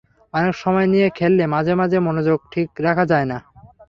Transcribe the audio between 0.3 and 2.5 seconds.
অনেক সময় নিয়ে খেললে মাঝে মাঝে মনোযোগ